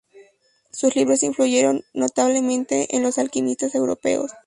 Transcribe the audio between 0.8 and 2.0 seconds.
libros influyeron